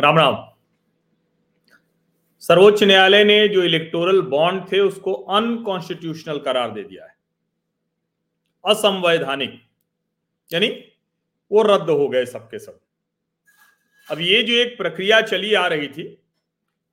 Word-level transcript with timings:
राम 0.00 0.18
राम। 0.18 0.36
सर्वोच्च 2.42 2.82
न्यायालय 2.82 3.24
ने 3.24 3.48
जो 3.48 3.62
इलेक्टोरल 3.62 4.20
बॉन्ड 4.22 4.70
थे, 4.72 4.80
उसको 4.80 5.12
अनकॉन्स्टिट्यूशनल 5.12 6.38
करार 6.38 6.70
दे 6.70 6.82
दिया 6.84 7.04
है। 7.04 7.14
असंवैधानिक, 8.64 9.60
यानी 10.50 10.68
वो 11.50 11.62
रद्द 11.62 11.90
हो 11.90 12.08
गए 12.08 12.24
सबके 12.26 12.58
सब। 12.58 12.78
अब 14.08 14.20
ये 14.20 14.42
जो 14.42 14.54
एक 14.54 14.76
प्रक्रिया 14.78 15.20
चली 15.20 15.52
आ 15.54 15.66
रही 15.66 15.88
थी 15.88 16.04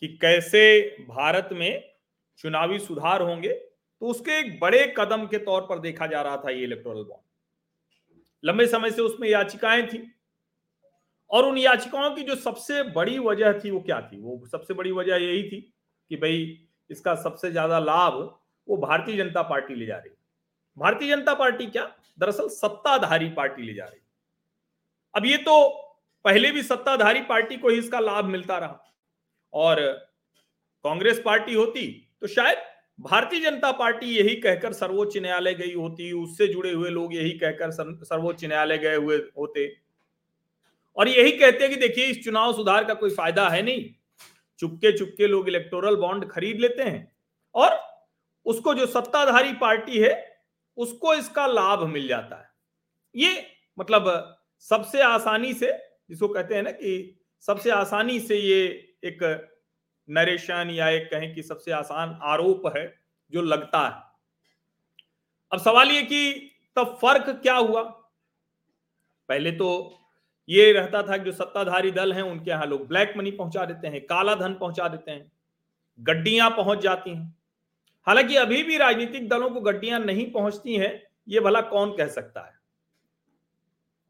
कि 0.01 0.07
कैसे 0.21 0.81
भारत 1.09 1.49
में 1.53 1.83
चुनावी 2.39 2.79
सुधार 2.79 3.21
होंगे 3.21 3.53
तो 3.53 4.07
उसके 4.07 4.39
एक 4.39 4.59
बड़े 4.59 4.93
कदम 4.97 5.25
के 5.27 5.37
तौर 5.37 5.61
पर 5.61 5.79
देखा 5.79 6.07
जा 6.07 6.21
रहा 6.21 6.37
था 6.37 6.49
ये 6.49 6.63
इलेक्टोरल 6.63 7.03
बॉन्ड 7.03 7.25
लंबे 8.43 8.67
समय 8.67 8.91
से 8.91 9.01
उसमें 9.01 9.27
याचिकाएँ 9.29 9.85
थी। 9.87 9.97
और 11.31 11.45
उन 11.45 11.57
याचिकाओं 11.57 12.13
की 12.15 12.23
जो 12.23 12.35
सबसे 12.37 12.81
बड़ी 12.91 13.17
वजह 13.19 13.59
थी 13.59 13.71
वो 13.71 13.79
क्या 13.81 13.99
थी? 14.01 14.19
वो 14.19 14.45
सबसे 14.47 14.73
बड़ी 14.73 14.91
वजह 14.93 15.15
यही 15.17 15.43
थी 15.43 15.59
कि 16.11 16.15
भाई 16.17 16.57
इसका 16.89 17.15
सबसे 17.17 17.51
ज़्यादा 17.51 17.79
लाभ 17.81 18.13
वो 18.67 18.77
भारतीय 18.77 19.17
जनता 19.17 19.41
पार्टी 19.43 19.75
ले 19.75 19.85
जा 19.85 19.97
रही 19.97 20.11
भारतीय 20.77 21.09
जनता 21.09 21.33
पार्टी 21.35 21.65
क्या? 21.67 21.83
दरअसल 22.19 22.47
सत्ताधारी 22.49 23.29
पार्टी 23.31 23.63
ले 23.63 23.73
जा 23.73 23.85
रही 23.85 23.99
अब 25.13 25.25
ये 25.25 25.37
तो 25.39 25.67
पहले 26.25 26.51
भी 26.51 26.61
सत्ताधारी 26.63 27.21
पार्टी 27.23 27.57
को 27.57 27.69
ही 27.69 27.77
इसका 27.79 27.99
लाभ 27.99 28.25
मिलता 28.27 28.57
रहा। 28.57 28.83
और 29.53 29.81
कांग्रेस 30.85 31.21
पार्टी 31.25 31.53
होती 31.53 31.85
तो 32.21 32.27
शायद 32.27 32.57
भारतीय 32.99 33.39
जनता 33.41 33.71
पार्टी 33.73 34.07
यही 34.09 34.35
कहकर 34.37 34.73
सर्वोच्च 34.73 35.17
न्यायालय 35.17 35.53
गई 35.55 35.73
होती, 35.73 36.11
उससे 36.13 36.47
जुड़े 36.47 36.71
हुए 36.71 36.89
लोग 36.89 37.13
यही 37.15 37.31
कहकर 37.39 37.71
सर्वोच्च 37.71 38.43
न्यायालय 38.45 38.77
गए 38.77 38.95
हुए 38.95 39.17
होते। 39.37 39.65
और 40.97 41.07
यही 41.07 41.31
कहते 41.31 41.63
हैं 41.63 41.69
कि 41.69 41.75
देखिए, 41.75 42.05
इस 42.05 42.23
चुनाव 42.23 42.53
सुधार 42.53 42.83
का 42.83 42.93
कोई 42.93 43.09
फ़ायदा 43.09 43.49
है 43.49 43.61
नहीं। 43.61 43.93
चुपके 44.59 44.97
चुपके 44.97 45.27
लोग 45.27 45.47
इलेक्टोरल 45.47 45.95
बॉन्ड 45.95 46.29
खरीद 46.31 46.59
लेते 46.59 46.83
हैं 46.83 47.11
और 47.55 47.79
उसको 48.45 48.73
जो 48.73 48.85
सत्ताधारी 48.85 49.53
पार्टी 49.53 49.99
है, 49.99 50.41
उसको 50.77 51.13
इसका 51.13 51.47
लाभ 51.47 51.83
मिल 51.83 52.07
जाता 52.07 52.35
है। 52.35 52.49
ये 53.15 53.45
मतलब 53.79 54.37
सबसे 54.59 55.01
आसानी 55.01 55.53
से, 55.53 55.71
जिसको 56.09 56.27
कहते 56.27 56.55
हैं 56.55 56.63
ना 56.63 56.71
कि 56.71 57.19
सबसे 57.39 57.69
आसानी 57.69 58.19
से 58.19 58.37
ये 58.37 58.65
एक 59.03 59.23
नरेशन 60.09 60.69
या 60.71 60.89
एक 60.89 61.09
कहें 61.11 61.33
कि 61.35 61.43
सबसे 61.43 61.71
आसान 61.71 62.19
आरोप 62.23 62.77
है, 62.77 63.01
जो 63.31 63.41
लगता 63.41 63.87
है। 63.87 64.01
अब 65.51 65.59
सवाल 65.59 65.91
ये 65.91 66.01
कि 66.01 66.51
तब 66.75 66.97
फ़र्क 67.01 67.29
क्या 67.29 67.55
हुआ? 67.55 67.83
पहले 69.29 69.51
तो 69.51 69.69
ये 70.49 70.71
रहता 70.73 71.01
था 71.03 71.17
कि 71.17 71.23
जो 71.23 71.31
सत्ताधारी 71.31 71.91
दल 71.91 72.13
हैं, 72.13 72.21
उनके 72.21 72.51
यहाँ 72.51 72.65
लोग 72.65 72.87
ब्लैक 72.87 73.13
मनी 73.17 73.31
पहुँचा 73.31 73.65
देते 73.65 73.87
हैं, 73.87 74.01
काला 74.01 74.35
धन 74.35 74.53
पहुँचा 74.53 74.87
देते 74.87 75.11
हैं, 75.11 75.31
गड्डियाँ 75.99 76.49
पहुँच 76.49 76.79
जाती 76.79 77.09
हैं। 77.09 77.35
हालाँकि 78.07 78.35
अभी 78.35 78.61
भी 78.63 78.77
राजनीतिक 78.77 79.27
दलों 79.29 79.49
को 79.49 79.61
गड्डियाँ 79.61 79.99
नहीं 79.99 80.31
पहुँचती 80.31 80.75
हैं, 80.75 81.03
ये 81.27 81.39
भला 81.39 81.61
कौन 81.61 81.91
कह 81.91 82.07
सकता 82.07 82.41
है? 82.41 82.53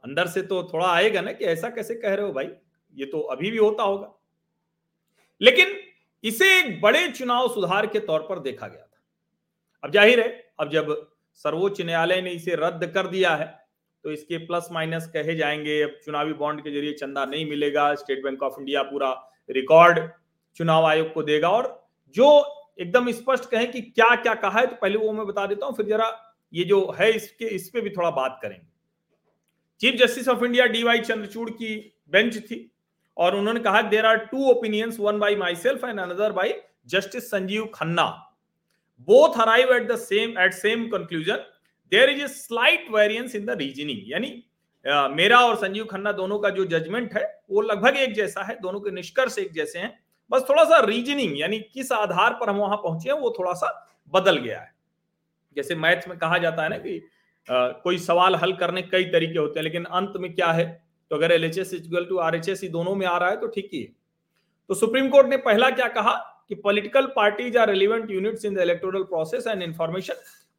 अंदर 0.04 0.28
से 0.28 0.42
तो 0.42 0.64
थोड़ा 0.64 0.88
आएगा 0.88 1.22
ना 1.22 1.32
कि 1.32 1.46
ऐसा 1.46 1.70
कैसे 1.70 1.96
कह 1.96 2.14
रहे 2.14 2.26
हो 2.26 2.32
भाई? 2.34 2.50
ये 2.96 3.06
तो 3.06 3.20
अभी 3.20 3.52
भी 3.52 3.58
होता 3.58 3.84
होगा। 3.84 4.14
लेकिन 5.42 5.76
इसे 6.24 6.58
एक 6.60 6.82
बड़े 6.82 7.08
चुनाव 7.08 7.48
सुधार 7.48 7.88
के 7.88 8.00
तौर 8.00 8.20
पर 8.20 8.40
देखा 8.40 8.68
गया 8.68 8.82
था। 8.82 9.02
अब 9.84 9.92
ज़ाहिर 9.92 10.20
है, 10.20 10.52
अब 10.60 10.70
जब 10.70 11.10
सर्वोच्च 11.36 11.82
न्यायालय 11.82 12.22
ने 12.22 12.32
इसे 12.32 12.56
रद्द 12.56 12.86
कर 12.86 13.08
दिया 13.08 13.36
है 13.36 13.67
तो 14.06 14.12
इसके 14.12 14.38
प्लस 14.46 14.68
माइनस 14.72 15.08
कहे 15.14 15.36
जाएँगे। 15.36 15.82
अब 15.84 16.00
चुनावी 16.06 16.34
बॉन्ड 16.36 16.62
के 16.64 16.72
ज़रिए 16.72 16.94
चंदा 16.96 17.26
नहीं 17.26 17.50
मिलेगा। 17.50 17.94
स्टेट 17.96 18.24
बैंक 18.24 18.44
ऑफ़ 18.44 18.60
इंडिया 18.60 18.84
पूरा 18.84 19.12
रिकॉर्ड 19.50 20.00
चुनाव 20.58 20.86
आयोग 20.86 21.14
को 21.14 21.24
देगा। 21.24 21.50
और 21.50 21.74
जो 22.16 22.30
एकदम 22.80 23.12
स्पष्ट 23.14 23.50
कहें 23.50 23.72
कि 23.72 23.82
क्या 23.82 24.16
क्या 24.18 24.34
कहा 24.36 24.60
है 24.60 24.66
तो 24.68 24.76
पहले 24.82 24.98
वो 24.98 25.12
मैं 25.14 25.26
बता 25.28 25.46
देता 25.46 25.66
हूँ, 25.66 25.76
फिर 25.76 25.86
जरा 25.88 26.12
ये 26.54 26.64
जो 26.64 26.80
है 27.00 27.12
इसके 27.12 27.46
इस 27.56 27.70
पे 27.70 27.82
भी 27.82 27.90
थोड़ा 27.90 28.10
बात 28.12 28.40
करेंगे। 28.42 28.66
Chief 29.82 29.96
justice 30.00 30.28
of 30.28 30.44
India 30.46 30.66
D 30.68 30.84
Y 30.84 31.00
Chandrachud 31.02 31.50
की 31.52 31.76
बेंच 32.12 32.38
थी 32.42 32.60
और 33.18 33.36
उन्होंने 33.36 33.60
कहा 33.60 33.82
there 33.90 34.06
are 34.06 34.18
two 34.28 34.50
opinions 34.50 35.00
one 35.00 35.20
by 35.20 35.36
myself 35.58 35.84
and 35.84 36.00
another 36.00 36.32
by 36.32 36.54
justice 36.88 37.30
Sanjiv 37.32 37.66
Khanna 37.74 38.06
both 39.08 39.40
arrive 39.42 39.74
at 39.74 39.88
the 39.88 39.96
same 39.98 40.40
at 40.40 40.54
same 40.54 40.88
conclusion 40.90 41.44
there 41.92 42.10
is 42.10 42.22
a 42.22 42.28
slight 42.30 42.86
variance 42.92 43.36
in 43.36 43.46
the 43.46 43.58
reasoning 43.60 44.12
यानी 44.12 44.44
मेरा 45.12 45.40
और 45.40 45.56
संजीव 45.58 45.86
खन्ना 45.86 46.12
दोनों 46.14 46.38
का 46.40 46.50
जो 46.50 46.66
जजमेंट 46.68 47.14
है 47.14 47.24
वो 47.52 47.62
लगभग 47.62 47.98
एक 47.98 48.14
जैसा 48.16 48.44
है 48.44 48.56
दोनों 48.62 48.80
के 48.80 48.92
निष्कर्ष 48.92 49.38
एक 49.40 49.52
जैसे 49.54 49.80
हैं। 49.80 49.92
बस 50.32 50.46
थोड़ा 50.50 50.64
सा 50.64 50.80
रीजनिंग 50.86 51.40
यानी 51.40 51.60
किस 51.74 51.92
आधार 51.92 52.34
पर 52.34 52.50
हम 52.50 52.58
वहाँ 52.58 52.78
पहुँचे 52.78 53.10
हैं 53.10 53.18
वो 53.20 53.34
थोड़ा 53.40 53.54
सा 53.54 53.70
बदल 54.14 54.38
गया 54.38 54.60
है। 54.60 54.72
जैसे 55.56 55.76
मैथ 55.76 56.08
में 56.10 56.18
कहा 56.18 56.38
जाता 56.38 56.64
है 56.64 56.70
ना 56.70 56.78
कि 56.78 56.98
आ, 57.48 57.68
कोई 57.68 57.98
सवाल 58.00 58.36
हल 58.36 58.54
करने 58.56 58.82
कई 58.84 59.04
तरीके 59.12 59.40
होते 59.40 59.60
हैं 59.60 59.64
लेकिन 59.64 59.84
अंत 59.86 60.14
में 60.18 60.34
क्या 60.34 60.52
है? 60.52 60.66
तो 61.12 61.16
अगर 61.16 61.32
L 61.32 61.44
H 61.44 61.58
S 61.58 61.74
equal 61.74 62.06
to 62.06 62.18
R 62.20 62.36
H 62.36 62.50
S 62.50 62.64
दोनों 62.72 62.96
में 62.96 63.06
आ 63.08 63.18
रहा 63.18 63.30
है 63.30 63.38
तो 63.38 63.48
ठीक 63.48 63.70
ही 63.74 63.82
है। 63.82 63.92
तो 64.70 64.74
सुप्रीम 64.76 65.10
कोर्ट 65.10 65.28
ने 65.28 65.38
पहला 65.44 65.70
क्या 65.72 65.88
कहा 65.90 66.14
कि 66.50 66.56
political 66.58 67.06
parties 67.16 67.58
are 67.58 67.70
relevant 67.70 68.12
units 68.12 68.46
in 68.46 68.56
the 68.56 68.60
electoral 68.62 69.04
process 69.06 69.48
and 69.48 69.62
information 69.64 70.14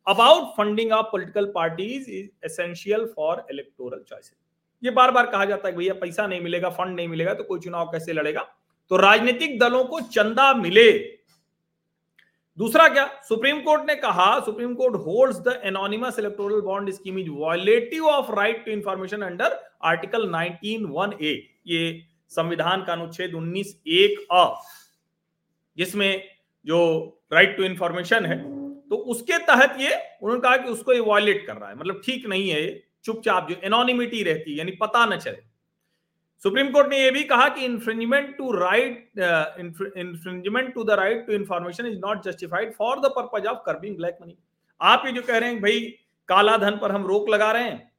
about 0.09 0.45
funding 0.57 0.93
of 0.93 1.07
political 1.07 1.47
parties 1.55 2.11
is 2.11 2.29
essential 2.45 3.05
for 3.17 3.47
electoral 3.51 4.03
choices 4.09 4.37
ये 4.83 4.91
बार 4.91 5.11
बार 5.11 5.27
कहा 5.27 5.45
जाता 5.45 5.69
है 5.69 5.77
भैया 5.77 5.95
पैसा 5.95 6.27
नहीं 6.27 6.41
मिलेगा 6.41 6.69
फंड 6.71 6.97
नहीं 6.97 7.09
मिलेगा 7.09 7.35
तो 7.35 7.45
कोई 7.45 7.61
चुनाव 7.61 7.87
कैसे 7.93 8.13
लड़ेगा? 8.13 8.41
तो 8.91 8.97
राजनीतिक 8.97 9.59
दलों 9.61 9.85
को 9.85 10.01
चंदा 10.01 10.53
मिले। 10.55 10.91
दूसरा 12.59 12.89
क्या? 12.89 13.07
सुप्रीम 13.29 13.61
कोर्ट 13.61 13.83
ने 13.87 13.95
कहा, 13.95 14.41
Supreme 14.41 14.75
Court 14.75 14.95
holds 14.97 15.39
the 15.39 15.61
anonymous 15.65 16.19
electoral 16.19 16.61
bond 16.61 16.91
scheme 16.91 17.19
is 17.19 17.31
violative 17.31 18.07
of 18.07 18.33
right 18.33 18.65
to 18.65 18.71
information 18.73 19.23
under 19.23 19.59
article 19.85 20.31
19 20.31 20.87
one 20.91 21.13
A 21.23 21.33
ये 21.67 21.83
संविधान 22.31 22.85
का 22.85 22.93
अनुच्छेद 22.93 23.35
19 23.35 23.75
एक 23.87 24.27
अ, 24.33 24.55
जिसमें 25.77 26.23
जो 26.67 26.81
राइट 27.33 27.57
टू 27.57 27.63
इंफॉर्मेशन 27.63 28.27
है 28.27 28.58
तो 28.91 28.97
उसके 29.13 29.39
तहत 29.47 29.77
ये 29.81 29.95
उन्होंने 30.23 30.41
कहा 30.41 30.57
कि 30.57 30.71
उसको 30.71 30.93
ये 30.93 31.01
वायलेट 31.03 31.47
कर 31.47 31.57
रहा 31.57 31.69
है। 31.71 31.77
मतलब 31.77 32.01
ठीक 32.05 32.27
नहीं 32.27 32.49
है 32.51 32.63
ये, 32.63 32.83
चुपचाप 33.05 33.49
जो 33.49 33.57
एनोनिमिटी 33.65 34.23
रहती 34.23 34.51
है, 34.51 34.59
यानी 34.59 34.73
पता 34.81 35.05
न 35.07 35.19
चले। 35.19 35.47
सुप्रीम 36.43 36.71
कोर्ट 36.73 36.89
ने 36.91 36.99
यह 36.99 37.11
भी 37.11 37.23
कहा 37.25 37.49
कि 37.49 37.65
infringement 37.65 38.37
to 38.37 38.53
right 38.53 39.21
infringement 39.99 40.73
to 40.75 40.85
the 40.85 40.99
right 41.01 41.27
to 41.27 41.33
information 41.33 41.87
is 41.87 41.99
not 41.99 42.23
justified 42.25 42.73
for 42.75 43.01
the 43.01 43.11
purpose 43.17 43.47
of 43.47 43.59
curbing 43.67 43.97
black 43.97 44.19
money 44.23 44.37
आप 44.81 45.03
ये 45.07 45.13
जो 45.13 45.23
कह 45.23 45.39
रहे 45.39 45.51
हैं 45.51 45.61
भाई 45.63 45.81
काला 46.29 46.57
धन 46.57 46.79
पर 46.79 46.93
हम 46.93 47.07
रोक 47.07 47.29
लगा 47.31 47.51
रहे 47.53 47.63
हैं, 47.63 47.91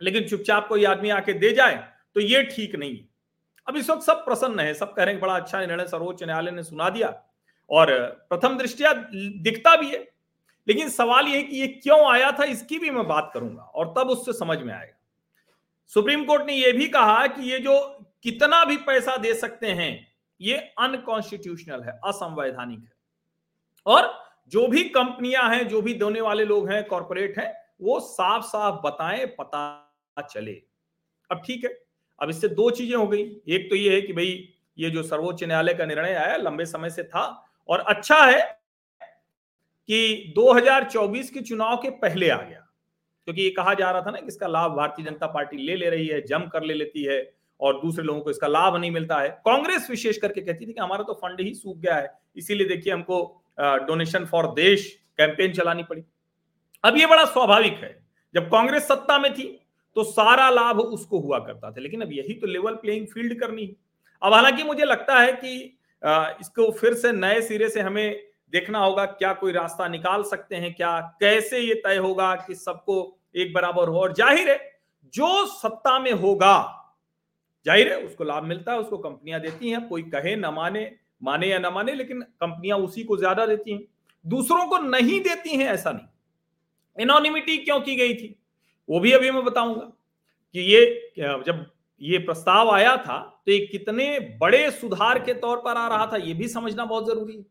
लेकिन 0.00 0.28
चुपचाप 0.28 0.68
कोई 0.68 0.84
आदमी 0.84 1.10
आके 1.10 1.32
दे 1.34 1.52
जाए 1.52 1.76
तो 2.14 2.20
ये 2.20 2.42
ठीक 2.46 2.74
नहीं 2.76 2.96
है। 2.96 3.06
अब 3.66 3.76
इस 3.76 3.90
वक्त 3.90 4.02
सब 4.02 4.24
प्रसन्न 4.24 4.60
है, 4.60 4.74
सब 4.74 4.94
कह 4.94 5.02
रहे 5.02 5.14
हैं 5.14 5.20
बड़ा 5.22 5.36
अच्छा 5.36 5.60
निर्णय 5.60 5.86
सर्वोच्च 5.86 6.22
न्यायालय 6.22 6.50
ने 6.50 6.62
सुना 6.64 6.88
दिया। 6.90 7.12
और 7.70 7.92
प्रथम 8.28 8.56
दृष्टिया 8.58 8.92
दिखता 9.42 9.74
भी 9.76 9.90
है 9.90 9.98
लेकिन 10.68 10.88
सवाल 10.88 11.26
यह 11.26 11.42
कि 11.42 11.56
ये 11.56 11.66
क्यों 11.66 12.12
आया 12.12 12.32
था, 12.32 12.44
इसकी 12.44 12.78
भी 12.78 12.90
मैं 12.90 13.06
बात 13.08 13.30
करूँगा 13.34 13.62
और 13.62 13.94
तब 13.98 14.10
उससे 14.10 14.32
समझ 14.32 14.58
में 14.58 14.74
आएगा। 14.74 14.96
सुप्रीम 15.86 16.24
कोर्ट 16.24 16.46
ने 16.46 16.54
यह 16.54 16.72
भी 16.72 16.88
कहा 16.88 17.26
कि 17.26 17.42
ये 17.42 17.58
जो 17.58 17.78
कितना 18.22 18.64
भी 18.64 18.76
पैसा 18.76 19.16
दे 19.16 19.34
सकते 19.34 19.66
हैं, 19.66 20.08
ये 20.40 20.56
अनकॉन्स्टिट्यूशनल 20.56 21.82
है, 21.82 22.00
असंवैधानिक 22.04 22.78
है। 22.78 22.92
और 23.86 24.12
जो 24.48 24.66
भी 24.68 24.84
कंपनियाँ 24.84 25.48
हैं, 25.50 25.68
जो 25.68 25.82
भी 25.82 25.94
देने 25.94 26.20
वाले 26.20 26.44
लोग 26.44 26.70
हैं, 26.70 26.84
कॉरपोरेट 26.84 27.38
हैं, 27.38 27.54
वो 27.82 28.00
साफ़ 28.00 28.44
साफ़ 28.44 28.74
बताएँ, 28.74 29.26
पता 29.26 30.24
चले। 30.30 30.62
अब 31.30 31.42
ठीक 31.46 31.64
है, 31.64 31.70
अब 32.18 32.30
इससे 32.30 32.48
दो 32.48 32.70
चीज़ें 32.70 32.96
हो 32.96 33.06
गई। 33.06 33.22
एक 33.48 33.70
तो 33.70 33.76
ये 33.76 33.94
है 33.94 34.00
कि 34.02 34.12
भाई, 34.12 34.54
ये 34.78 34.90
जो 34.90 35.02
सर्वोच्च 35.02 35.44
न्यायालय 35.44 35.74
का 35.74 35.84
निर्णय 35.84 36.14
आया, 36.14 36.36
लंबे 36.36 36.66
समय 36.66 36.90
से 36.90 37.02
था 37.02 37.44
और 37.68 37.80
अच्छा 37.80 38.16
है 38.16 38.57
कि 39.88 40.34
2024 40.36 41.30
के 41.30 41.40
चुनाव 41.40 41.76
के 41.76 41.90
पहले 41.98 42.28
आ 42.30 42.36
गया। 42.38 42.64
क्योंकि 43.28 43.42
ये 43.42 43.50
कहा 43.50 43.74
जा 43.74 43.90
रहा 43.90 44.02
था 44.02 44.10
ना 44.10 44.18
कि 44.18 44.26
इसका 44.26 44.46
लाभ 44.46 44.72
भारतीय 44.72 45.04
जनता 45.04 45.26
पार्टी 45.26 45.56
ले 45.58 45.76
ले 45.76 45.88
रही 45.90 46.06
है, 46.06 46.20
जम 46.22 46.46
कर 46.52 46.62
ले 46.62 46.74
लेती 46.74 47.04
है 47.04 47.20
और 47.60 47.80
दूसरे 47.80 48.04
लोगों 48.04 48.20
को 48.20 48.30
इसका 48.30 48.46
लाभ 48.46 48.76
नहीं 48.76 48.90
मिलता 48.90 49.18
है। 49.18 49.28
कांग्रेस 49.46 49.88
विशेष 49.90 50.18
करके 50.18 50.40
कहती 50.40 50.66
थी 50.66 50.72
कि 50.72 50.80
हमारा 50.80 51.02
तो 51.02 51.14
फंड 51.14 51.40
ही 51.40 51.54
सूख 51.54 51.76
गया 51.78 51.94
है, 51.94 52.12
इसीलिए 52.36 52.68
देखिए 52.68 52.92
हमको 52.92 53.42
डोनेशन 53.86 54.24
फॉर 54.26 54.46
देश 54.54 54.86
कैंपेन 55.18 55.52
चलानी 55.52 55.82
पड़ी। 55.82 56.02
अब 56.84 56.96
ये 56.96 57.06
बड़ा 57.06 57.24
स्वाभाविक 57.24 57.74
है, 57.74 57.96
जब 58.34 58.50
कांग्रेस 58.50 58.88
सत्ता 58.88 59.18
में 59.18 59.32
थी 59.34 59.48
तो 59.96 60.04
सारा 60.04 60.48
लाभ 60.50 60.80
उसको 60.80 61.18
हुआ 61.20 61.38
करता 61.38 61.70
था, 61.70 61.80
लेकिन 61.80 62.00
अब 62.00 62.12
यही 62.12 62.34
तो 62.34 62.46
लेवल 62.46 62.74
प्लेइंग 62.76 63.06
फ़ील्ड 63.06 63.38
करनी 63.40 63.74
अब 64.22 64.32
हालाँकि 64.34 64.62
मुझे 64.64 64.84
लगता 64.84 65.20
है 65.20 65.32
कि 65.34 65.56
इसको 66.40 66.70
फिर 66.72 66.94
से 66.94 67.12
नए 67.12 67.40
सिरे 67.42 67.68
से 67.68 67.80
हमें 67.80 68.27
देखना 68.52 68.78
होगा 68.78 69.04
क्या 69.06 69.32
कोई 69.34 69.52
रास्ता 69.52 69.88
निकाल 69.88 70.22
सकते 70.24 70.56
हैं, 70.56 70.74
क्या, 70.74 71.00
कैसे 71.20 71.58
ये 71.58 71.74
तय 71.76 71.96
होगा 71.96 72.34
कि 72.36 72.54
सबको 72.56 73.18
एक 73.36 73.52
बराबर 73.54 73.88
हो 73.88 74.00
और 74.00 74.12
ज़ाहिर 74.14 74.48
है, 74.50 74.58
जो 75.14 75.46
सत्ता 75.48 75.98
में 75.98 76.12
होगा, 76.12 76.56
ज़ाहिर 77.66 77.92
है, 77.92 78.00
उसको 78.00 78.24
लाभ 78.24 78.44
मिलता 78.44 78.72
है, 78.72 78.78
उसको 78.78 78.98
कंपनियाँ 78.98 79.40
देती 79.40 79.70
हैं, 79.70 79.86
कोई 79.88 80.02
कहे 80.04 80.34
न 80.36 80.52
माने 80.54 80.90
माने 81.22 81.46
या 81.46 81.58
न 81.58 81.72
माने, 81.74 81.92
लेकिन 81.94 82.20
कंपनियाँ 82.20 82.78
उसी 82.78 83.02
को 83.04 83.16
ज़्यादा 83.16 83.46
देती 83.46 83.72
हैं। 83.72 83.80
दूसरों 84.24 84.66
को 84.66 84.78
नहीं 84.80 85.20
देती 85.20 85.56
हैं, 85.56 85.66
ऐसा 85.66 85.92
नहीं। 85.92 86.06
एनोनिमिटी 86.98 87.56
क्यों 87.58 87.80
की 87.80 87.96
गई 87.96 88.14
थी? 88.14 88.34
वो 88.88 89.00
भी 89.00 89.12
अभी 89.12 89.30
मैं 89.30 89.44
बताऊँगा 89.44 89.82
कि 90.54 90.60
ये, 90.62 91.12
जब 91.18 91.66
ये 92.00 92.18
प्रस्ताव 92.20 92.70
आया 92.70 92.96
था 92.96 93.18
तो 93.46 93.52
ये 93.52 93.58
कितने 93.66 94.18
बड़े 94.40 94.70
सुधार 94.70 95.18
के 95.18 95.34
तौर 95.36 95.56
पर 95.58 95.76
आ 95.76 95.86
रहा 95.88 96.06
था, 96.06 96.16
ये 96.16 96.34
भी 96.34 96.48
समझना 96.48 96.84
बहुत 96.84 97.06
ज़रूरी 97.06 97.36
है। 97.36 97.44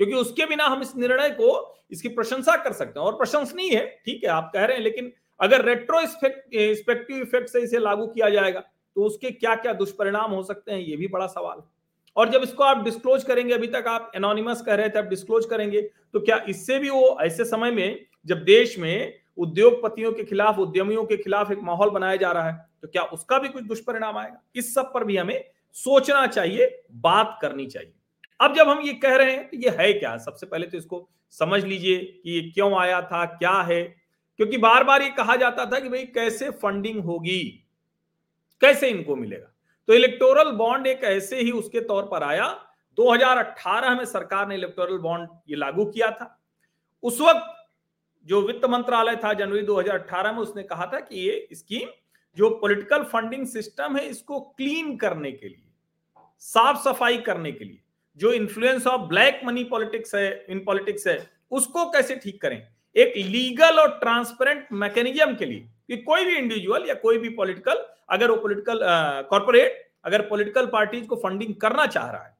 क्योंकि 0.00 0.14
उसके 0.14 0.46
बिना 0.46 0.64
हम 0.66 0.82
इस 0.82 0.96
निर्णय 0.96 1.30
को, 1.30 1.84
इसकी 1.92 2.08
प्रशंसा 2.10 2.56
कर 2.56 2.72
सकते 2.74 3.00
हैं। 3.00 3.06
और 3.06 3.12
प्रशंसनीय 3.14 3.74
है, 3.74 3.86
ठीक 4.06 4.24
है, 4.24 4.30
आप 4.30 4.50
कह 4.54 4.64
रहे 4.64 4.76
हैं, 4.76 4.82
लेकिन 4.84 5.12
अगर 5.40 5.64
रेट्रो 5.64 6.00
इफ़ेक्टिव 6.00 7.16
इफ़ेक्ट 7.16 7.48
से 7.48 7.60
इसे 7.60 7.78
लागू 7.80 8.06
किया 8.08 8.28
जाएगा 8.30 8.60
तो 8.60 9.02
उसके 9.02 9.30
क्या 9.32 9.54
क्या 9.56 9.72
दुष्परिणाम 9.74 10.30
हो 10.30 10.42
सकते 10.42 10.72
हैं, 10.72 10.80
ये 10.80 10.96
भी 10.96 11.06
बड़ा 11.08 11.26
सवाल 11.28 11.58
है। 11.58 11.64
और 12.16 12.28
जब 12.30 12.42
इसको 12.42 12.64
आप 12.64 12.82
डिस्क्लोज 12.84 13.22
करेंगे, 13.24 13.54
अभी 13.54 13.66
तक 13.68 13.84
आप 13.88 14.10
एनोनिमस 14.16 14.62
कह 14.62 14.74
रहे 14.74 14.88
थे, 14.88 14.98
आप 14.98 15.04
डिस्क्लोज 15.06 15.46
करेंगे 15.46 15.80
तो 15.80 16.20
क्या 16.20 16.36
इससे 16.48 16.78
भी 16.78 16.90
वो, 16.90 17.16
ऐसे 17.20 17.44
समय 17.46 17.70
में, 17.70 18.06
जब 18.26 18.44
देश 18.44 18.78
में 18.78 19.20
उद्योगपतियों 19.38 20.12
के 20.12 20.24
खिलाफ, 20.24 20.58
उद्यमियों 20.58 21.04
के 21.04 21.16
खिलाफ 21.16 21.50
एक 21.52 21.58
माहौल 21.62 21.90
बनाया 21.90 22.16
जा 22.16 22.32
रहा 22.32 22.50
है 22.50 22.66
तो 22.82 22.88
क्या 22.88 23.02
उसका 23.12 23.38
भी 23.38 23.48
कुछ 23.48 23.64
दुष्परिणाम 23.64 24.18
आएगा? 24.18 24.42
इस 24.56 24.74
सब 24.74 24.92
पर 24.94 25.04
भी 25.04 25.16
हमें 25.16 25.44
सोचना 25.76 26.26
चाहिए, 26.28 26.84
बात 26.92 27.38
करनी 27.42 27.66
चाहिए। 27.66 27.92
अब 28.42 28.54
जब 28.54 28.68
हम 28.68 28.80
ये 28.80 28.92
कह 28.92 29.16
रहे 29.16 29.32
हैं 29.32 29.48
तो 29.48 29.56
ये 29.56 29.70
है 29.70 29.92
क्या? 29.92 30.16
सबसे 30.16 30.46
पहले 30.46 30.66
तो 30.66 30.78
इसको 30.78 31.08
समझ 31.30 31.64
लीजिए 31.64 31.98
कि 31.98 32.30
ये 32.30 32.50
क्यों 32.50 32.78
आया 32.78 33.02
था, 33.02 33.24
क्या 33.24 33.60
है? 33.60 33.82
क्योंकि 34.36 34.58
बार 34.58 34.84
बार 34.84 35.02
ये 35.02 35.10
कहा 35.10 35.36
जाता 35.36 35.66
था 35.66 35.78
कि 35.80 35.88
भाई, 35.88 36.04
कैसे 36.04 36.50
फंडिंग 36.50 37.04
होगी? 37.04 37.68
कैसे 38.60 38.88
इनको 38.88 39.16
मिलेगा? 39.16 39.52
तो 39.86 39.94
इलेक्टोरल 39.94 40.50
बॉन्ड 40.50 40.86
एक 40.86 41.04
ऐसे 41.04 41.40
ही 41.40 41.50
उसके 41.50 41.80
तौर 41.80 42.02
पर 42.02 42.22
आया 42.22 42.46
2018 42.98 43.94
में 43.94 44.04
सरकार 44.04 44.48
ने 44.48 44.54
इलेक्टोरल 44.54 44.98
बॉन्ड 44.98 45.28
ये 45.48 45.56
लागू 45.56 45.84
किया 45.84 46.10
था। 46.10 46.42
उस 47.02 47.20
वक्त 47.20 47.54
जो 48.26 48.40
वित्त 48.40 48.64
मंत्रालय 48.64 49.16
था, 49.16 49.32
जनवरी 49.32 49.62
2018 49.62 50.32
में 50.32 50.38
उसने 50.38 50.62
कहा 50.62 50.86
था 50.86 51.00
कि 51.00 51.18
ये 51.18 51.48
स्कीम, 51.52 51.88
जो 52.36 52.50
पॉलिटिकल 52.50 53.02
फंडिंग 53.02 53.46
सिस्टम 53.46 53.96
है, 53.96 54.06
इसको 54.06 54.40
क्लीन 54.40 54.96
करने 54.96 55.32
के 55.32 55.48
लिए, 55.48 55.72
साफ़ 56.38 56.78
सफ़ाई 56.78 57.18
करने 57.18 57.52
के 57.52 57.64
लिए 57.64 57.81
जो 58.20 58.32
influence 58.32 58.86
of 58.86 59.00
black 59.02 59.40
money 59.44 59.64
politics 59.64 60.14
है 60.14 60.44
इन 60.48 60.64
पॉलिटिक्स 60.64 61.06
है, 61.06 61.18
उसको 61.52 61.84
कैसे 61.90 62.16
ठीक 62.16 62.40
करें? 62.42 62.66
एक 62.96 63.16
लीगल 63.16 63.78
और 63.80 63.98
ट्रांसपेरेंट 63.98 64.66
मैकेनिज्म 64.74 65.34
के 65.34 65.44
लिए 65.44 65.60
कि 65.88 65.96
कोई 65.98 66.24
भी 66.24 66.36
इंडिविजुअल 66.36 66.88
या 66.88 66.94
कोई 66.96 67.18
भी 67.18 67.28
पॉलिटिकल 67.30 67.84
अगर 68.10 68.30
वो 68.30 68.36
पॉलिटिकल 68.36 68.80
कॉर्पोरेट 69.30 69.80
अगर 70.04 70.22
पॉलिटिकल 70.22 70.66
पार्टीज़ 70.66 71.06
को 71.06 71.16
फंडिंग 71.16 71.54
करना 71.54 71.86
चाह 71.86 72.10
रहा 72.10 72.22
है, 72.22 72.36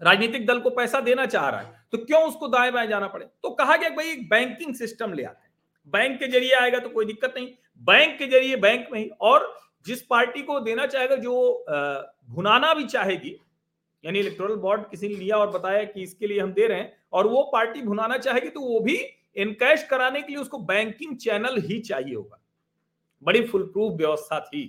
राजनीतिक 0.00 0.46
दल 0.46 0.58
को 0.60 0.70
पैसा 0.70 1.00
देना 1.00 1.26
चाह 1.26 1.48
रहा 1.48 1.60
है 1.60 1.82
तो 1.92 1.98
क्यों 1.98 2.22
उसको 2.22 2.48
दाएँ 2.48 2.70
बाएँ 2.72 2.86
जाना 2.88 3.08
पड़े? 3.08 3.26
तो 3.42 3.50
कहा 3.50 3.76
गया 3.76 3.88
भाई 3.90 4.10
एक 4.10 4.28
बैंकिंग 4.28 4.74
सिस्टम 4.74 5.12
ले 5.12 5.24
आते 5.24 5.42
हैं। 5.42 5.52
बैंक 5.92 6.18
के 6.20 6.26
ज़रिए 6.28 6.54
आएगा 6.54 6.78
तो 6.78 6.88
कोई 6.88 7.04
दिक्कत 7.04 7.34
नहीं। 7.36 7.48
बैंक 7.82 8.18
के 8.18 8.26
ज़रिए 8.26 8.56
बैंक 8.56 8.88
में 8.92 8.98
ही, 9.00 9.08
और 9.20 9.54
जिस 9.86 10.02
पार्टी 10.02 10.42
को 10.42 10.58
देना 10.60 10.86
चाहेगा, 10.86 11.16
जो 11.16 11.64
भुनाना 12.30 12.72
भी 12.74 12.84
चाहेगी 12.86 13.36
यानी 14.04 14.18
इलेक्टोरल 14.18 14.56
बोर्ड 14.56 14.82
किसी 14.90 15.08
ने 15.08 15.14
लिया 15.14 15.36
और 15.36 15.50
बताया 15.50 15.84
कि 15.84 16.02
इसके 16.02 16.26
लिए 16.26 16.40
हम 16.40 16.52
दे 16.52 16.66
रहे 16.66 16.78
हैं, 16.78 16.92
और 17.12 17.26
वो 17.26 17.42
पार्टी 17.52 17.82
भुनाना 17.82 18.16
चाहेगी 18.18 18.48
तो 18.48 18.60
वो 18.60 18.80
भी 18.80 18.96
इनकैश 19.36 19.86
कराने 19.90 20.20
के 20.22 20.28
लिए 20.28 20.36
उसको 20.36 20.58
बैंकिंग 20.60 21.16
चैनल 21.18 21.60
ही 21.60 21.78
चाहिए 21.80 22.14
होगा। 22.14 22.40
बड़ी 23.22 23.42
फुल 23.46 23.62
प्रूफ 23.64 23.92
व्यवस्था 23.92 24.40
थी। 24.42 24.62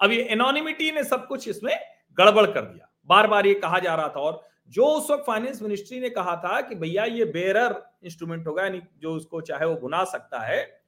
अब 0.00 0.12
ये 0.12 0.22
एनोनिमिटी 0.22 0.90
ने 0.92 1.04
सब 1.04 1.26
कुछ 1.26 1.48
इसमें 1.48 1.74
गड़बड़ 2.18 2.46
कर 2.46 2.60
दिया। 2.62 2.88
बार 3.08 3.26
बार 3.26 3.46
ये 3.46 3.54
कहा 3.56 3.78
जा 3.78 3.94
रहा 3.94 4.08
था 4.08 4.20
और 4.20 4.42
जो 4.70 4.86
उस 4.86 5.10
वक्त 5.10 5.24
फाइनेंस 5.26 5.60
मिनिस्ट्री 5.62 6.00
ने 6.00 6.08
कहा 6.10 6.34
था 6.36 6.60
कि 6.60 6.74
भैया 6.74 7.04
ये 7.04 7.24
बेरर 7.26 7.74
इंस्ट्रूमेंट 8.04 8.46
होगा, 8.46 8.62
यानी 8.62 8.80
जो 8.98 9.12
उसको 9.12 9.40
चाहे 9.40 9.66
वो 9.66 9.74
भुना 9.76 10.02
सकता 10.06 10.40
है, 10.40 10.80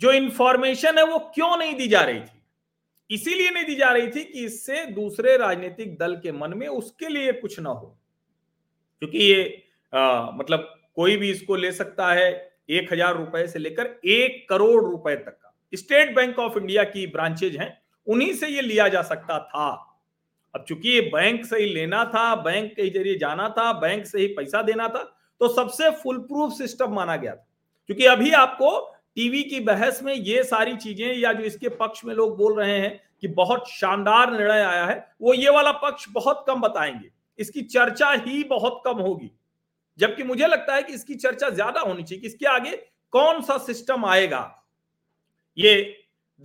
जो 0.00 0.12
इंफॉर्मेशन 0.12 0.98
है 0.98 1.04
वो 1.04 1.18
क्यों 1.34 1.56
नहीं 1.56 1.74
दी 1.74 1.86
जा 1.88 2.02
रही 2.02 2.20
थी? 2.20 2.39
इसीलिए 3.10 3.50
नहीं 3.50 3.64
दी 3.64 3.74
जा 3.74 3.90
रही 3.92 4.08
थी 4.08 4.24
कि 4.24 4.44
इससे 4.44 4.84
दूसरे 4.86 5.36
राजनीतिक 5.36 5.96
दल 5.98 6.14
के 6.16 6.32
मन 6.32 6.52
में 6.56 6.66
उसके 6.68 7.08
लिए 7.08 7.32
कुछ 7.34 7.58
ना 7.60 7.70
हो। 7.70 7.96
क्योंकि 9.02 9.18
ये 9.18 9.62
आ, 9.92 10.30
मतलब 10.30 10.72
कोई 10.96 11.16
भी 11.16 11.30
इसको 11.30 11.56
ले 11.56 11.70
सकता 11.72 12.12
है 12.12 12.30
एक 12.70 12.92
हज़ार 12.92 13.16
रुपए 13.16 13.46
से 13.46 13.58
लेकर 13.58 13.86
एक 14.06 14.48
करोड़ 14.48 14.82
रुपए 14.84 15.14
तक 15.16 15.30
का। 15.32 15.52
स्टेट 15.72 16.14
बैंक 16.16 16.38
ऑफ़ 16.38 16.58
इंडिया 16.58 16.84
की 16.86 17.06
ब्रांचेज 17.08 17.56
हैं 17.56 17.76
उन्हीं 18.06 18.32
से 18.34 18.48
ये 18.48 18.60
लिया 18.62 18.86
जा 18.88 19.02
सकता 19.04 19.38
था। 19.40 19.68
अब 20.54 20.64
चूँकि 20.68 20.88
ये 20.88 21.00
बैंक 21.10 21.44
से 21.46 21.58
ही 21.58 21.66
लेना 21.66 22.04
था 22.06 22.34
बैंक 22.42 22.70
के 22.72 22.88
ज़रिए 22.90 23.16
जाना 23.18 23.48
था 23.58 23.72
बैंक 23.80 24.06
से 24.06 24.18
ही 24.18 24.26
पैसा 24.34 24.62
देना 24.62 24.88
था 24.88 25.02
तो 25.40 25.48
सबसे 25.48 25.90
फुल 26.02 26.18
प्रूफ 26.22 26.52
सिस्टम 26.52 26.94
माना 26.94 27.16
गया 27.16 27.34
था। 27.34 27.46
क्योंकि 27.88 28.06
अभी 28.06 28.30
आपको 28.34 28.70
टीवी 29.16 29.42
की 29.42 29.60
बहस 29.60 30.02
में 30.02 30.14
ये 30.14 30.42
सारी 30.42 30.76
चीज़ें 30.76 31.14
या 31.14 31.32
जो 31.32 31.44
इसके 31.44 31.68
पक्ष 31.68 32.04
में 32.04 32.14
लोग 32.14 32.36
बोल 32.36 32.60
रहे 32.60 32.78
हैं 32.78 33.00
कि 33.20 33.28
बहुत 33.28 33.68
शानदार 33.68 34.32
निर्णय 34.32 34.60
आया 34.60 34.84
है, 34.86 35.14
वो 35.22 35.34
ये 35.34 35.50
वाला 35.50 35.72
पक्ष 35.72 36.06
बहुत 36.10 36.44
कम 36.46 36.60
बताएँगे। 36.60 37.10
इसकी 37.38 37.62
चर्चा 37.62 38.10
ही 38.10 38.44
बहुत 38.44 38.82
कम 38.84 38.98
होगी। 38.98 39.30
जबकि 39.98 40.22
मुझे 40.22 40.46
लगता 40.46 40.74
है 40.74 40.82
कि 40.82 40.92
इसकी 40.92 41.14
चर्चा 41.14 41.50
ज़्यादा 41.50 41.80
होनी 41.80 42.02
चाहिए 42.02 42.20
कि 42.20 42.26
इसके 42.26 42.46
आगे 42.46 42.76
कौन 43.10 43.40
सा 43.42 43.58
सिस्टम 43.58 44.04
आएगा। 44.04 44.64
ये 45.58 45.96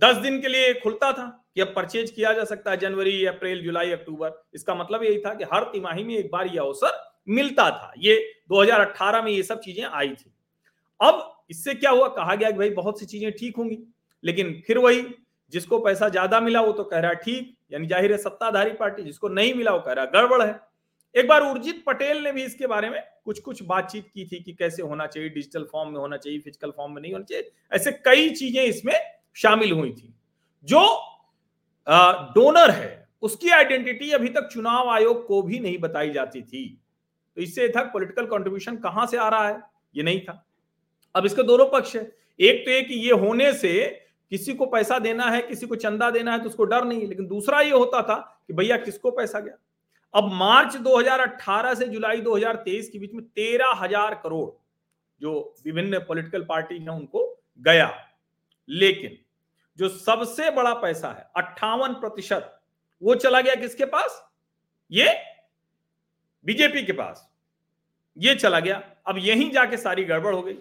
दस 0.02 0.16
दिन 0.16 0.40
के 0.40 0.48
लिए 0.48 0.74
खुलता 0.74 1.12
था 1.12 1.46
कि 1.54 1.60
अब 1.60 1.72
परचेज 1.76 2.10
किया 2.10 2.32
जा 2.32 2.44
सकता 2.44 2.70
है, 2.70 2.76
जनवरी, 2.76 3.24
अप्रैल, 3.26 3.62
जुलाई, 3.62 3.90
अक्टूबर। 3.90 4.44
इसका 4.54 4.74
मतलब 4.74 5.02
यही 5.02 5.18
था 5.18 5.34
कि 5.34 5.44
हर 5.44 5.62
तिमाही 5.62 6.04
में 6.04 6.16
एक 6.16 6.30
बार 6.32 6.46
यह 6.46 6.60
अवसर 6.62 7.14
मिलता 7.28 7.70
था। 7.70 7.92
ये 7.98 8.32
2018 8.48 9.22
में 9.22 9.32
ये 9.32 9.42
सब 9.42 9.60
चीज़ें 9.60 9.84
आई 9.84 10.08
थी। 10.08 10.32
अब 11.00 11.35
इससे 11.50 11.74
क्या 11.74 11.90
हुआ? 11.90 12.08
कहा 12.10 12.34
गया 12.34 12.50
कि 12.50 12.58
भाई 12.58 12.70
बहुत 12.72 13.00
सी 13.00 13.06
चीज़ें 13.06 13.30
ठीक 13.32 13.56
होंगी। 13.56 13.78
लेकिन 14.24 14.62
फिर 14.66 14.78
वही, 14.78 15.02
जिसको 15.52 15.78
पैसा 15.78 16.08
ज़्यादा 16.08 16.40
मिला 16.40 16.60
वो 16.60 16.72
तो 16.72 16.84
कह 16.84 16.98
रहा 16.98 17.12
ठीक, 17.14 17.56
यानी 17.72 17.86
ज़ाहिर 17.86 18.12
है 18.12 18.18
सत्ताधारी 18.18 18.72
पार्टी, 18.74 19.02
जिसको 19.02 19.28
नहीं 19.30 19.54
मिला 19.54 19.72
वो 19.72 19.80
कह 19.80 19.92
रहा 19.92 20.04
गड़बड़ 20.06 20.42
है। 20.42 20.60
एक 21.14 21.28
बार 21.28 21.42
उर्जित 21.42 21.82
पटेल 21.86 22.22
ने 22.24 22.32
भी 22.32 22.42
इसके 22.44 22.66
बारे 22.66 22.88
में 22.90 23.00
कुछ 23.24 23.38
कुछ 23.40 23.62
बातचीत 23.64 24.08
की 24.08 24.24
थी 24.26 24.42
कि 24.42 24.52
कैसे 24.54 24.82
होना 24.82 25.06
चाहिए, 25.06 25.28
डिजिटल 25.28 25.64
फॉर्म 25.72 25.90
में 25.90 25.98
होना 25.98 26.16
चाहिए, 26.16 26.38
फ़िज़िकल 26.38 26.70
फॉर्म 26.70 26.92
में 26.92 27.00
नहीं 27.02 27.12
होना 27.12 27.24
चाहिए, 27.24 27.50
ऐसे 27.72 27.92
कई 28.04 28.28
चीज़ें 28.30 28.62
इसमें 28.62 28.94
शामिल 29.36 29.72
हुई 29.72 29.92
थी। 29.92 30.12
जो 30.68 30.82
डोनर 32.34 32.70
है, 32.70 33.08
उसकी 33.22 33.50
आइडेंटिटी 33.50 34.10
अभी 34.12 34.28
तक 34.28 34.48
चुनाव 34.52 34.88
आयोग 34.90 35.26
को 35.26 35.40
भी 35.42 35.58
नहीं 35.60 35.78
बताई 35.78 36.10
जाती 36.12 36.42
थी। 36.42 36.66
तो 37.36 37.42
इससे 37.42 37.68
था, 37.68 37.82
पॉलिटिकल 37.84 38.26
कंट्रीब्यूशन 38.26 38.76
कहाँ 38.78 39.06
से 39.06 39.16
आ 39.16 39.28
रहा 39.28 39.48
है? 39.48 39.60
ये 39.94 40.02
नहीं 40.02 40.20
था। 40.20 40.42
अब 41.16 41.26
इसके 41.26 41.42
दोनों 41.42 41.66
पक्ष 41.66 41.94
है। 41.96 42.02
एक 42.40 42.64
तो 42.64 42.70
ये 42.70 42.82
कि 42.82 42.94
ये 42.96 43.12
होने 43.12 43.52
से 43.52 43.84
किसी 44.32 44.54
को 44.54 44.66
पैसा 44.66 44.98
देना 44.98 45.24
है, 45.24 45.40
किसी 45.42 45.66
को 45.66 45.76
चंदा 45.76 46.10
देना 46.10 46.32
है 46.32 46.42
तो 46.42 46.48
उसको 46.48 46.64
डर 46.64 46.84
नहीं 46.84 47.00
है। 47.00 47.06
लेकिन 47.06 47.26
दूसरा 47.26 47.60
ये 47.60 47.70
होता 47.70 48.02
था 48.02 48.16
कि 48.46 48.52
भैया 48.52 48.76
किसको 48.76 49.10
पैसा 49.10 49.40
गया? 49.40 49.56
अब 50.14 50.30
मार्च 50.32 50.76
2018 50.78 51.74
से 51.74 51.86
जुलाई 51.86 52.20
2023 52.20 52.88
के 52.88 52.98
बीच 52.98 53.14
में 53.14 53.24
तेरह 53.26 53.72
हज़ार 53.76 54.14
करोड़ 54.14 54.50
जो 55.20 55.54
विभिन्न 55.64 55.98
पॉलिटिकल 55.98 56.42
पार्टी 56.42 56.78
हैं, 56.78 56.88
उनको 56.88 57.42
गया। 57.60 57.92
लेकिन 58.68 59.18
जो 59.78 59.88
सबसे 59.88 60.50
बड़ा 60.50 60.72
पैसा 60.74 61.08
है, 61.08 61.26
अट्ठावन 61.36 61.92
प्रतिशत, 61.94 62.52
वो 63.02 63.14
चला 63.14 63.40
गया 63.40 63.54
किसके 63.54 63.84
पास? 63.86 64.22
ये 64.92 65.08
बीजेपी 66.46 66.82
के 66.82 66.92
पास। 66.92 67.28
ये 68.16 68.34
चला 68.34 68.60
गया। 68.60 68.82
अब 69.06 69.18
यहीं 69.18 69.50
जाके 69.50 69.76
सारी 69.76 70.04
गड़बड़ 70.04 70.34
हो 70.34 70.42
गई। 70.42 70.58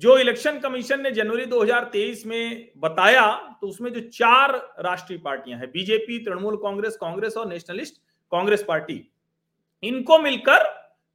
जो 0.00 0.16
इलेक्शन 0.18 0.58
कमीशन 0.60 1.00
ने 1.00 1.10
जनवरी 1.10 1.44
2023 1.46 2.24
में 2.26 2.70
बताया 2.78 3.26
तो 3.60 3.68
उसमें 3.68 3.92
जो 3.92 4.00
चार 4.10 4.54
राष्ट्रीय 4.80 5.18
पार्टियाँ 5.18 5.58
हैं, 5.58 5.70
बीजेपी, 5.70 6.18
तृणमूल 6.24 6.56
कांग्रेस 6.56 6.96
कांग्रेस 6.96 7.36
और 7.36 7.48
नेशनलिस्ट 7.48 7.94
कांग्रेस 8.32 8.64
पार्टी, 8.68 9.00
इनको 9.82 10.18
मिलकर 10.18 10.64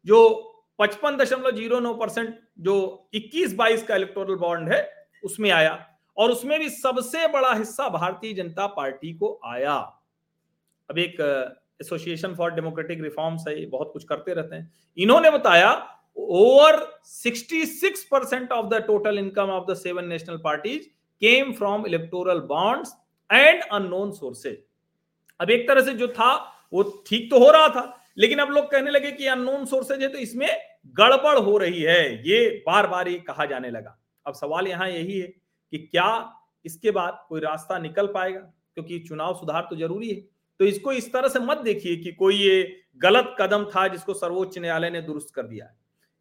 जो 0.06 0.48
पचपन 0.80 1.18
दशमलव 1.18 1.52
ज़ीरो 1.52 1.80
नौ 1.80 1.94
परसेंट, 1.94 2.36
जो 2.60 3.08
21-22 3.14 3.84
का 3.84 3.96
इलेक्टोरल 3.96 4.36
बॉन्ड 4.38 4.74
है, 4.74 4.82
उसमें 5.24 5.50
आया 5.52 5.78
और 6.18 6.32
उसमें 6.32 6.60
भी 6.60 6.70
सबसे 6.70 7.28
बड़ा 7.28 7.54
हिस्सा 7.54 7.90
भारतीय 7.90 8.34
जनता 8.34 8.68
पार्टी 8.68 9.14
को 9.14 9.40
आया। 9.46 9.76
अब 10.90 10.98
एक 10.98 11.20
एसोसिएशन 11.82 12.34
फॉर 12.36 12.52
डेमोक्रेटिक 12.52 13.02
रिफॉर्म्स 13.02 13.48
है 13.48 13.66
बहुत 13.68 13.90
कुछ 13.94 14.04
करते 14.04 14.34
रहते 14.34 14.56
हैं। 14.56 14.72
इन्होंने 14.98 15.32
बताया 15.32 15.72
over 16.18 16.76
66 17.06 18.04
percent 18.12 18.52
of 18.52 18.66
the 18.66 18.82
total 18.88 19.20
income 19.20 19.50
of 19.50 19.72
the 19.72 19.76
seven 19.76 20.06
national 20.06 20.38
parties 20.38 20.84
came 21.22 21.52
from 21.54 21.86
electoral 21.86 22.40
bonds 22.40 22.94
and 23.30 23.64
unknown 23.64 24.12
sources 24.12 24.58
अब 25.40 25.52
एक 25.52 25.68
तरह 25.68 25.82
से 25.82 25.94
जो 25.94 26.08
था, 26.08 26.34
वो 26.74 27.04
ठीक 27.08 27.30
तो 27.32 27.40
हो 27.40 27.52
रहा 27.52 27.68
था, 27.68 27.98
लेकिन 28.18 28.40
अब 28.40 28.50
लोग 28.50 28.72
कहने 28.72 28.92
लगे 28.92 29.12
कि 29.12 29.28
अननोन 29.28 29.66
सोर्सेज 29.66 30.02
है 30.02 30.08
तो 30.08 30.18
इसमें 30.18 30.50
गड़बड़ 30.96 31.38
हो 31.38 31.58
रही 31.58 31.82
है। 31.82 32.30
ये 32.30 32.50
बार 32.68 32.88
बार 32.88 33.08
ये 33.08 33.20
कहा 33.20 33.46
जाने 33.46 33.70
लगा। 33.70 33.98
अब 34.26 34.34
सवाल 34.34 34.68
यहाँ 34.68 34.90
यही 34.90 35.20
है 35.20 35.28
कि 35.28 35.78
क्या 35.78 36.34
इसके 36.66 36.92
बाद 36.92 37.26
कोई 37.30 37.42
रास्ता 37.42 37.78
निकल 37.78 38.08
पाएगा? 38.08 38.40
क्योंकि 38.40 39.00
चुनाव 39.00 39.34
सुधार 39.34 39.68
तो 39.70 39.76
ज़रूरी 39.76 40.10
है। 40.10 40.22
तो 40.60 40.66
इसको 40.66 40.92
इस 40.92 41.12
तरह 41.14 41.28
से 41.28 41.40
मत 41.40 41.58
देखिए 41.58 41.96
कि 41.96 42.12
कोई 42.12 42.36
ये 42.36 42.82
गलत 42.98 43.36
कदम 43.42 43.66
था 43.66 43.88
जिसको 43.88 44.14
सर्वोच्च 44.14 44.58
न्यायालय 44.58 44.90
ने 44.90 45.02
दुरुस्त 45.02 45.34
कर 45.36 45.44
दिया 45.44 45.66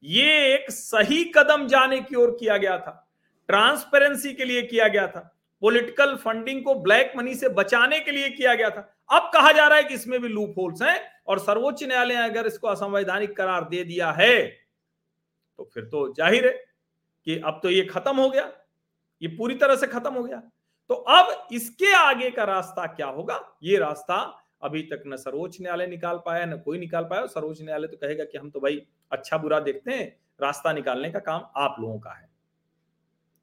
ये 0.02 0.54
एक 0.54 0.70
सही 0.70 1.24
कदम 1.34 1.66
जाने 1.68 2.00
की 2.00 2.16
ओर 2.16 2.36
किया 2.40 2.56
गया 2.56 2.78
था। 2.78 3.06
ट्रांसपेरेंसी 3.48 4.32
के 4.34 4.44
लिए 4.44 4.62
किया 4.62 4.88
गया 4.88 5.06
था। 5.08 5.20
पॉलिटिकल 5.62 6.14
फंडिंग 6.16 6.62
को 6.64 6.74
ब्लैक 6.76 7.12
मनी 7.16 7.34
से 7.34 7.48
बचाने 7.50 7.98
के 8.00 8.10
लिए 8.10 8.28
किया 8.30 8.54
गया 8.54 8.70
था। 8.70 8.80
अब 9.10 9.30
कहा 9.34 9.52
जा 9.52 9.66
रहा 9.66 9.78
है 9.78 9.84
कि 9.84 9.94
इसमें 9.94 10.20
भी 10.20 10.28
लूप 10.28 10.54
होल्स 10.58 10.82
हैं 10.82 11.00
और 11.26 11.38
सर्वोच्च 11.38 11.82
न्यायालय 11.84 12.14
ने 12.14 12.22
अगर 12.22 12.46
इसको 12.46 12.68
असंवैधानिक 12.68 13.36
करार 13.36 13.64
दे 13.64 13.82
दिया 13.84 14.10
है 14.12 14.38
तो 15.58 15.70
फिर 15.74 15.84
तो 15.84 16.06
ज़ाहिर 16.14 16.46
है 16.46 16.52
कि 17.26 17.38
अब 17.38 17.60
तो 17.62 17.70
ये 17.70 17.82
खत्म 17.84 18.16
हो 18.16 18.28
गया। 18.30 18.50
ये 19.22 19.28
पूरी 19.28 19.54
तरह 19.56 19.76
से 19.76 19.86
खत्म 19.88 20.12
हो 20.14 20.22
गया। 20.22 20.42
तो 20.90 20.94
अब 20.94 21.48
इसके 21.52 21.92
आगे 21.94 22.30
का 22.30 22.44
रास्ता 22.44 22.86
क्या 22.88 23.06
होगा? 23.08 23.40
ये 23.62 23.76
रास्ता 23.78 24.16
अभी 24.62 24.82
तक 24.82 25.02
न 25.06 25.16
सर्वोच्च 25.16 25.60
न्यायालय 25.60 25.86
निकाल 25.86 26.20
पाया, 26.26 26.44
न 26.44 26.58
कोई 26.58 26.78
निकाल 26.78 27.04
पाया। 27.04 27.26
सर्वोच्च 27.26 27.62
न्यायालय 27.62 27.86
तो 27.86 27.96
कहेगा 27.96 28.24
कि 28.24 28.38
हम 28.38 28.50
तो 28.50 28.60
भाई 28.60 28.82
अच्छा 29.12 29.38
बुरा 29.38 29.60
देखते 29.60 29.90
हैं, 29.90 30.16
रास्ता 30.42 30.72
निकालने 30.72 31.10
का 31.10 31.18
काम 31.18 31.42
आप 31.56 31.76
लोगों 31.80 31.98
का 31.98 32.10
है। 32.10 32.28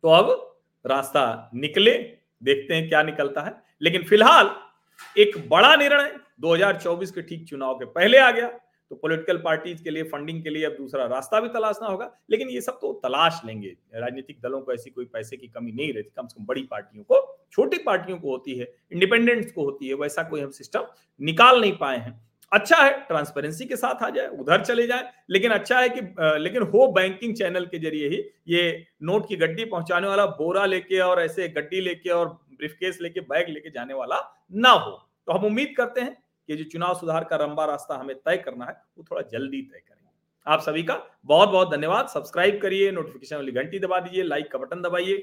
तो 0.04 0.10
अब 0.10 0.58
रास्ता 0.86 1.52
निकले, 1.56 1.94
देखते 2.44 2.74
हैं 2.74 2.90
क्या 2.90 3.04
निकलता 3.04 3.42
है। 3.42 3.64
लेकिन 3.82 4.04
फ़िलहाल 4.04 4.50
एक 5.18 5.50
बड़ा 5.50 5.76
निर्णय 5.76 6.20
2024 6.42 7.12
के 7.12 7.22
ठीक 7.22 7.48
चुनाव 7.48 7.76
के 7.76 7.86
पहले 7.86 8.18
आ 8.18 8.32
गया। 8.32 8.60
तो 8.90 8.96
पॉलिटिकल 8.96 9.38
पार्टीज़ 9.38 9.84
के 9.84 9.90
लिए, 9.90 10.04
फंडिंग 10.04 10.44
के 10.44 10.50
लिए 10.50 10.66
अब 10.66 10.72
दूसरा 10.72 11.06
रास्ता 11.06 11.40
भी 11.40 11.50
तलाशना 11.50 11.88
होगा। 11.88 12.18
लेकिन 12.30 12.50
ये 12.50 12.62
सब 12.62 12.72
तो 12.72 12.94
तलाश 12.94 13.42
लेंगे। 13.46 13.76
राजनीतिक 13.96 14.42
दलों 14.42 14.62
को 14.62 14.74
ऐसी 14.74 14.90
कोई 14.90 15.06
पैसे 15.06 15.38
की 15.38 15.48
कमी 15.48 15.72
नहीं 15.72 15.94
रहती, 15.94 16.10
कम 16.16 16.28
से 16.28 16.40
कम 16.40 16.46
बड़ी 16.46 16.64
पार्टियों 16.64 17.04
को 17.04 17.37
छोटी 17.54 17.78
पार्टियों 17.80 18.18
को 18.20 18.30
होती 18.30 18.56
है 18.56 18.72
इंडिपेंडेंट्स 18.92 19.52
को 19.52 19.64
होती 19.64 19.88
है, 19.88 19.94
वैसा 19.96 20.24
कोई 20.24 20.42
हम 20.42 20.50
सिस्टम 20.52 20.86
निकाल 21.22 21.62
नहीं 21.62 21.78
पाए 21.78 21.98
हैं। 21.98 22.20
अच्छा 22.52 22.76
है 22.78 22.92
ट्रांसपेरेंसी 23.08 23.66
के 23.66 23.76
साथ 23.76 24.04
आ 24.04 24.10
जाए, 24.10 24.28
उधर 24.30 24.62
चले 24.62 24.86
जाए, 24.88 25.12
लेकिन 25.30 25.52
अच्छा 25.52 25.80
है 25.80 25.90
कि 25.90 26.02
लेकिन 26.40 26.62
हो 26.64 26.88
बैंकिंग 26.94 27.36
चैनल 27.36 27.66
के 27.66 27.80
ज़रिए 27.80 28.08
ही 28.10 28.24
ये 28.50 28.86
नोट 29.04 29.28
की 29.28 29.36
गड्डी 29.38 29.66
पहुँचाने 29.66 30.08
वाला, 30.08 30.26
बोरा 30.28 30.66
लेके 30.66 31.00
और 31.00 31.22
ऐसे 31.22 31.48
गड्डी 31.50 31.82
लेके 31.82 32.10
और 32.12 32.28
ब्रीफकेस 32.52 33.00
लेके 33.02 33.22
बैग 33.24 33.50
लेके 33.50 33.70
जाने 33.72 33.94
वाला 33.94 34.22
ना 34.54 34.70
हो। 34.70 34.92
तो 35.28 35.34
हम 35.34 35.46
उम्मीद 35.46 35.74
करते 35.78 36.02
हैं 36.02 36.16
कि 36.50 36.56
जो 36.56 36.64
चुनाव 36.66 36.94
सुधार 36.96 37.24
का 37.24 37.38
लंबा 37.38 37.66
रास्ता 37.66 37.96
हमें 37.96 38.16
तय 38.18 38.38
करना 38.38 38.66
है, 38.66 38.82
वो 38.98 39.06
थोड़ा 39.12 39.22
जल्दी 39.24 39.62
तय 39.64 39.80
करेंगे 39.80 40.06
आप 40.48 40.62
सभी 40.62 40.84
का 40.84 40.96
बहुत 41.26 41.50
बहुत 41.50 41.72
धन्यवाद। 41.72 42.08
सब्सक्राइब 42.08 42.60
करिए 42.62 42.92
नोटिफिकेशन 42.92 43.36
वाली 43.36 43.52
घंटी 43.54 43.80
दबा 43.80 44.00
दीजिए 44.00 44.24
लाइक 44.24 44.52
का 44.52 44.60
बटन 44.60 44.82
दबाइए। 44.82 45.18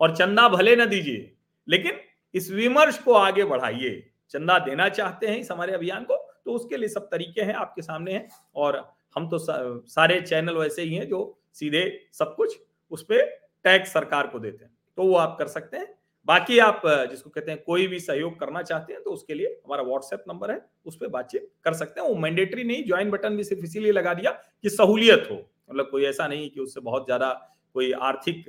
और 0.00 0.16
चंदा 0.16 0.48
भले 0.48 0.76
न 0.76 0.86
दीजिए, 0.86 1.32
लेकिन 1.68 2.00
इस 2.34 2.50
विमर्श 2.52 2.98
को 2.98 3.12
आगे 3.14 3.44
बढ़ाइए। 3.46 4.02
चंदा 4.30 4.58
देना 4.60 4.88
चाहते 4.90 5.26
हैं 5.26 5.38
इस 5.38 5.50
हमारे 5.50 5.72
अभियान 5.74 6.04
को 6.04 6.16
तो 6.46 6.52
उसके 6.52 6.76
लिए 6.76 6.88
सब 6.88 7.08
तरीके 7.08 7.42
हैं 7.42 7.54
आपके 7.56 7.82
सामने 7.82 8.12
हैं, 8.12 8.28
और 8.54 8.84
हम 9.16 9.28
तो 9.28 9.38
सारे 9.38 10.20
चैनल 10.22 10.56
वैसे 10.56 10.82
ही 10.82 10.94
हैं 10.94 11.08
जो 11.08 11.38
सीधे 11.54 11.82
सब 12.14 12.34
कुछ 12.36 12.56
उस 12.92 13.02
पर 13.02 13.24
टैक्स 13.64 13.92
सरकार 13.92 14.26
को 14.26 14.38
देते 14.38 14.64
हैं। 14.64 14.72
तो 14.98 15.02
वो 15.02 15.14
आप 15.16 15.36
कर 15.38 15.46
सकते 15.48 15.76
हैं। 15.76 15.94
बाकी 16.28 16.58
आप, 16.58 16.82
जिसको 17.10 17.30
कहते 17.30 17.50
हैं, 17.50 17.62
कोई 17.62 17.86
भी 17.86 17.98
सहयोग 18.00 18.38
करना 18.40 18.62
चाहते 18.62 18.92
हैं 18.92 19.02
तो 19.02 19.10
उसके 19.10 19.34
लिए 19.34 19.46
हमारा 19.64 19.82
व्हाट्सएप 19.82 20.24
नंबर 20.28 20.50
है, 20.50 20.60
उस 20.86 20.96
पर 20.96 21.08
बातचीत 21.08 21.50
कर 21.64 21.72
सकते 21.74 22.00
हैं। 22.00 22.08
वो 22.08 22.14
मैंडेटरी 22.16 22.64
नहीं 22.64 22.84
ज्वाइन 22.84 23.10
बटन 23.10 23.36
भी 23.36 23.44
सिर्फ़ 23.44 23.64
इसीलिए 23.64 23.92
लगा 23.92 24.14
दिया 24.14 24.30
कि 24.30 24.70
सहूलियत 24.70 25.28
हो। 25.30 25.36
मतलब 25.70 25.88
कोई 25.90 26.04
ऐसा 26.04 26.26
नहीं 26.28 26.48
कि 26.50 26.60
उससे 26.60 26.80
बहुत 26.82 27.04
ज़्यादा 27.06 27.30
कोई 27.76 27.90
आर्थिक 27.92 28.44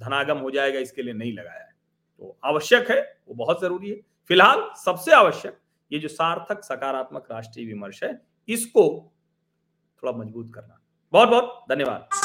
धनागम 0.00 0.38
हो 0.38 0.50
जाएगा, 0.50 0.78
इसके 0.78 1.02
लिए 1.02 1.14
नहीं 1.14 1.32
लगाया 1.32 1.60
है। 1.60 1.72
तो 2.18 2.36
आवश्यक 2.44 2.90
है, 2.90 3.00
वो 3.28 3.34
बहुत 3.34 3.60
ज़रूरी 3.60 3.90
है। 3.90 3.96
फ़िलहाल 4.30 4.68
सबसे 4.76 5.12
आवश्यक, 5.14 5.58
ये 5.90 5.98
जो 5.98 6.08
सार्थक, 6.08 6.64
सकारात्मक 6.64 7.28
राष्ट्रीय 7.30 7.66
विमर्श 7.66 8.02
है, 8.04 8.18
इसको 8.48 8.88
थोड़ा 10.02 10.12
मज़बूत 10.18 10.52
करना। 10.54 10.80
बहुत 11.12 11.28
बहुत 11.28 11.64
धन्यवाद। 11.70 12.17